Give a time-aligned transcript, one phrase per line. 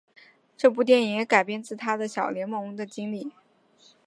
[0.57, 3.31] 这部电影也改编自他在小联盟的经历。